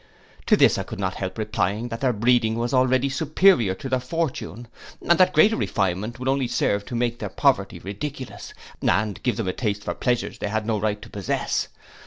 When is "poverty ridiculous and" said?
7.29-9.21